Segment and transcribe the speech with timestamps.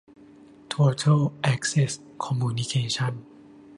[0.67, 1.93] โทเทิ่ล แอ็คเซ็ส
[2.25, 3.13] คอมมูนิเคชั่น